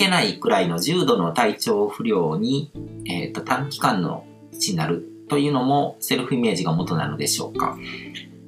[0.00, 2.72] けないくらいの重度の体調不良に、
[3.06, 7.76] えっ、と、短期間のうちになるというのもセルフイメージが元なのでしょうか。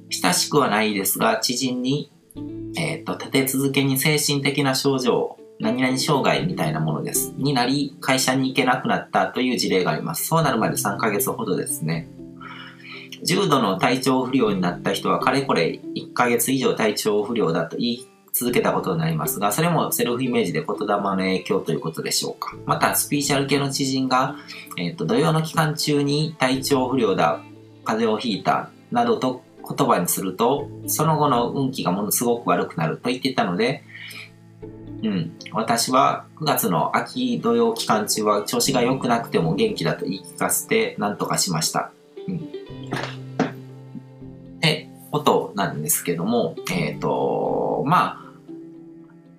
[0.09, 2.11] 親しくはないですが、知人に、
[2.75, 7.33] えっ、と、立て続けに精神的な症状、何々障害みたいなものです。
[7.37, 10.25] になり、会社に行けなくなったという事例があります。
[10.25, 12.09] そうなるまで3ヶ月ほどですね。
[13.23, 22.55] 重度の体調不良になった人はかれこれ1ヶ月以上体調不良だと言い続けたことになりますが、それもセルフイメージで言霊の影響ということでしょうか。
[22.65, 24.35] また、スピーチャル系の知人が、
[24.77, 27.41] えっ、ー、と、土曜の期間中に体調不良だ、
[27.85, 33.83] 風邪をひいた、などと言葉にすると、その後の運気がものすごく悪くなると言っていたので、
[35.03, 35.31] うん。
[35.51, 41.91] 私は9月の秋土曜期間中は調子が良くなくても元気だと言い聞かせて何とかしました。
[42.27, 42.35] うん。
[42.35, 42.39] っ
[44.61, 48.22] てことなんですけども、えっ、ー、と、まあ、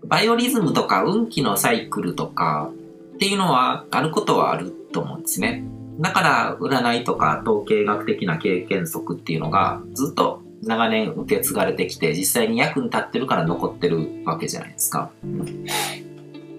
[0.06, 2.70] バイオリズムとか運気のサイクルとか
[3.14, 5.64] っていうのはあることはあると思うんですね。
[5.98, 15.10] だから占いとか統計学的な経験則っていうのがずっと長年受け継がれてきて実際に役に立ってるから残ってるわけじゃないですか。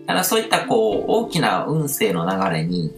[0.08, 2.94] ただそういったこう大きな運勢の流れに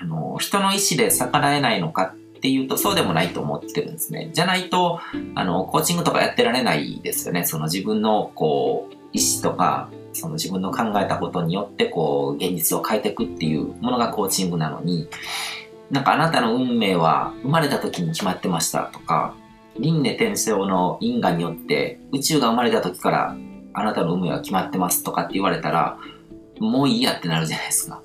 [0.00, 4.30] あの人の意思で逆らえないのかっていうとそうでもないと思ってるんですね。
[4.32, 5.00] じゃないと
[5.34, 7.44] あのコーチングとかやってられないですよね。
[7.44, 15.08] その自分のこう意思とか、その自分の考えたことによってこう現実を変えていくっていうものがコーチングなのに、
[15.90, 19.34] なんかあなたの運命は生まれた時に決まってましたとか、
[19.78, 23.36] 輪廻転生の因果によって宇宙が生まれた時から
[23.72, 25.98] あなたの運命は決まってますとかって言われたら、
[26.58, 28.02] もういいやってなるじゃないですか。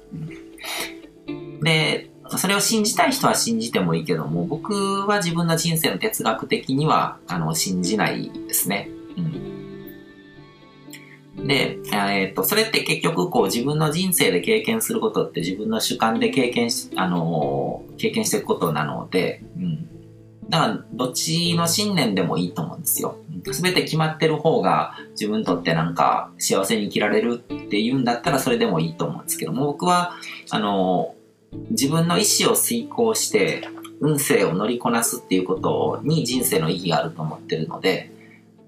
[1.62, 4.74] で、それを信じたい人は信じてもいいけども、僕
[5.08, 8.90] は自分の人生の哲学的には、あの、信じないですね。
[9.18, 9.55] うん
[11.48, 19.88] で、えっ、ー、と、それって結局、こう、自分の人生で経験することって自分の主観で経験し、あのー、経験していくことなので、うん。
[20.50, 23.18] だから、どっちの信念でもいいと思うんですよ。
[23.52, 30.14] すべて決まってる方が自分にとってなんか幸せに生きられるっていうんだったらそれでもいいと思うんですけども、僕は、
[30.50, 33.68] あのー、自分の意思を遂行して、
[34.02, 38.12] 運勢を乗りこなすっていうことに人生の意義があると思ってるので、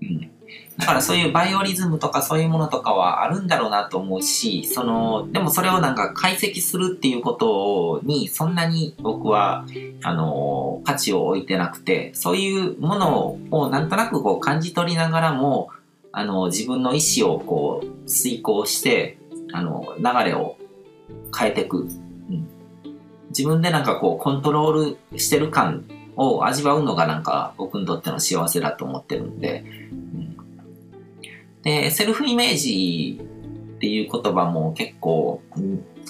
[0.02, 0.32] うん。
[0.78, 9.66] だからそういうバイオリズムとかそういうものとかはあるんだろうなと思うし、その、でもそれをなんか解析するっていうことにそんなに僕は、
[10.04, 15.70] あの、価値を置いてなくて、そういうものをなんとなくこう感じ取りながらも、
[16.12, 19.18] あの、自分の意思をこう遂行して、
[19.54, 20.58] あの、流れを
[21.38, 21.80] 変えていく。
[21.80, 22.48] うん、
[23.30, 25.86] 自分でなんかこうコントロールしてる感
[26.18, 29.64] を味わうのがなんか僕にとっての幸せだと思ってるんで、
[31.68, 35.42] で、セルフイメージっていう言葉も結構、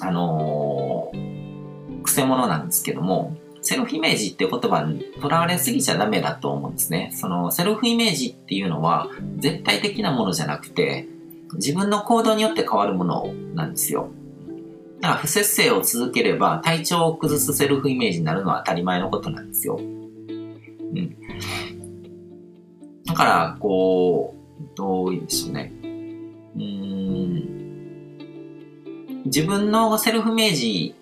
[0.02, 7.10] あのー、癖者なんですけども、セルフイメージっていう言葉にとらわれすぎちゃダメだと思うんですね。
[7.16, 11.08] そのセルフイメージっていうのは絶対的なものじゃなくて、
[11.54, 14.12] 自分の行動によって変わるものなんですよ。
[15.02, 19.78] だから不節制を続ければ体調を崩すセルフイメージになるのは当たり前のことなんですよ。
[19.80, 21.18] うん。
[23.08, 24.37] だから、こう、
[24.76, 25.72] どういうんでしょうね。
[25.84, 27.58] うん。
[29.26, 30.96] 自分のセルフイメージ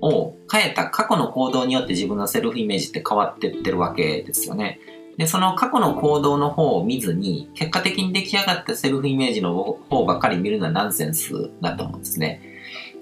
[0.00, 4.80] を変えた過去の行動によって自分のセルフイメージって変わってってるわけですよね。
[5.16, 12.40] で、その過去の行動の方を見ずに、結果的に出来上がったセルフイメージの方ばっかり見るのはナンセンスだと思うんですね。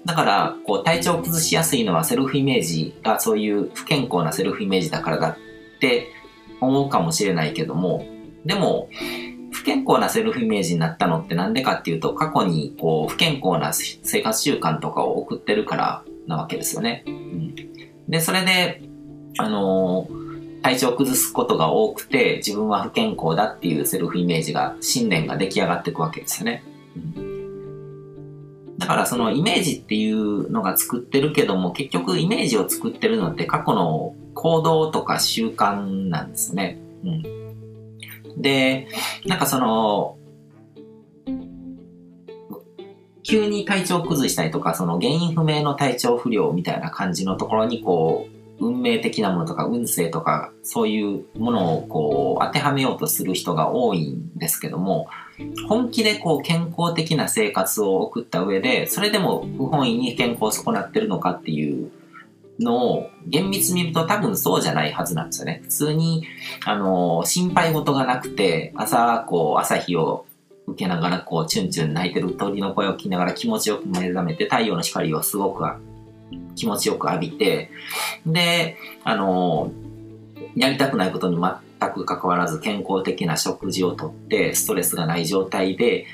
[0.05, 5.37] だから、こう、体調を崩しやすいのはセルフイメージがそういう不健康なセルフイメージだからだっ
[5.79, 6.07] て
[6.59, 8.05] 思うかもしれないけども、
[8.45, 8.89] でも、
[9.51, 17.03] 不健康なセルフイメージになったのってなんでかっていうと、過去にこう不健康な生活習慣とかを送ってるからなわけですよね。
[17.07, 17.55] うん、
[18.07, 18.81] で、それで、
[19.37, 26.63] あのー、体調を崩すことが多くて、自分は不健康だっていうセルフイメージが、信念が出来上がっていくわけですよね。
[27.15, 27.31] うん
[28.81, 36.79] だからそのイメージっていうのが作ってるけども、結局イメージを作ってるのって過去の行動とか習慣なんですね。
[37.05, 37.40] うん。
[38.37, 38.87] で、
[39.25, 40.17] なんかその、
[43.23, 55.09] 急に体調崩したりとか、その原因不明の体調不良みたいな感じのところにこう、運命的なものとか運勢とかそういうものをこう当てはめようとする人が多いんですけども
[55.67, 61.91] 本気でこう健康的な生活を送った上でそれでも不本意に健康を損なってるのかっていう
[62.59, 65.59] のを厳密に見ると多分そうじゃないはずなんですよね。
[65.63, 66.25] 普通に、
[66.65, 70.25] あの、心配事がなくて、朝、こう、朝日を
[70.67, 75.63] 受けながら、こう、チュンチュン泣いてる鳥の声を聞きながら気持ちよく目覚めて、太陽の光をすごく
[76.55, 77.71] 気持ちよく浴びて、
[78.25, 79.71] で、あの、
[80.55, 86.05] やりたくないことに全く関わらず健康的な食事をとって、ストレスがない状態で、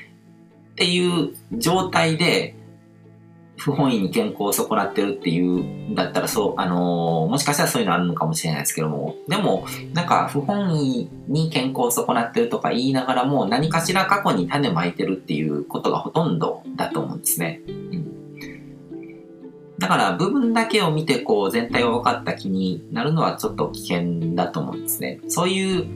[0.72, 2.54] っていう状態で、
[3.58, 17.60] 不本意に健康を損なってるっていうんだったら、そう、あのー、もしかしたらそういうのあるのかもしれないですけども、でも、なんか不本意に健康を損なってるとか言いながらも、何かしら過去に種まいてるっていうことがほとんどだと思うんですね。
[17.66, 18.18] うん。
[19.78, 25.20] だから部分だけを見てこう全体が分かった気になるのはちょっと危険だと思うんですね。
[25.28, 25.86] そういう、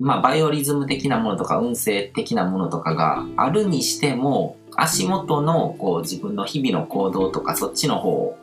[0.00, 8.36] まあ、バイオリズム的なものとか運勢的なものとかがあるにしても、足元のこう自分の日々の行動とかそっちの方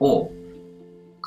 [0.00, 0.32] を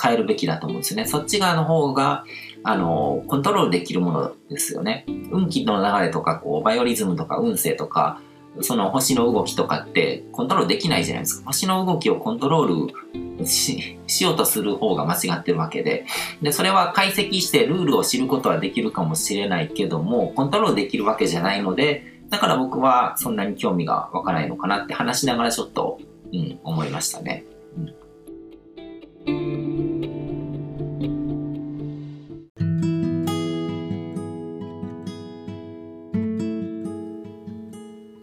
[0.01, 1.05] 変えるべきだと思うんですよね。
[1.05, 2.23] そっち側の方が、
[2.63, 5.05] あの、コントロールできるものですよね。
[5.31, 8.21] 運気の流れとか、こう、バイオリズムとか運勢とか、
[8.61, 11.47] その星の動きとかってコントロールできないじゃないですか。
[11.47, 16.05] 星の動きをコントロールししようとする方が間違ってるわけで。
[16.41, 25.99] で、それは解析してルールを知ることはできるかもしれないけども、コントロールできるわけじゃないので、だから僕はそんなに興味が湧かないのかなって話しながらちょっと、
[26.31, 27.43] うん、思いましたね。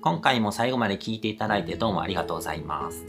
[0.00, 3.04] 今回も最後まで聞いていただいてどうもありがとうございます。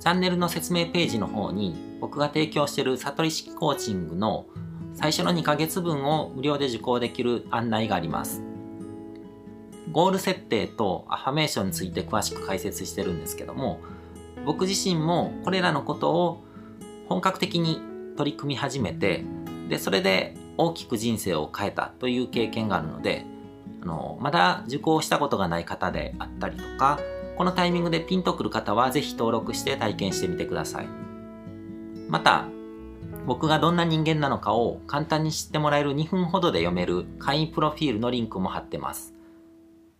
[0.00, 4.44] チャンネルの説明ページの方に僕が提供している悟り式コーチングの
[4.92, 8.42] 最初の2ヶ月分を無料で受講できる案内があります。
[9.94, 13.80] ゴール設定とアファメーションについて詳しく解説してるんですけども、
[14.44, 16.44] 僕自身もこれらのことを
[17.08, 17.80] 本格的に
[18.16, 19.24] 取り組み始めて、
[19.68, 23.24] で、それで大きく人生を変えたという経験があるので、
[23.82, 26.98] あの、まだ受講したことがない方であったりとか、
[27.36, 30.88] このタイミングでピンとくる方はぜひ登録して体験してみてください。
[32.08, 32.46] また、
[33.26, 39.13] 僕がどんな人間なのかを簡単に知ってもらえる2分ほどで読める会員プロフィールのリンクも貼ってます。